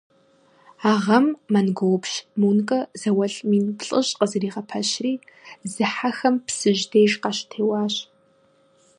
А 0.89 0.91
гъэм 1.03 1.25
монголыпщ 1.53 2.13
Мункэ 2.39 2.79
зауэлӏ 3.01 3.39
мин 3.49 3.65
плӏыщӏ 3.77 4.15
къызэригъэпэщри, 4.17 5.13
зыхьэхэм 5.71 6.35
Псыжь 6.45 6.85
деж 6.91 7.11
къащытеуащ. 7.23 7.95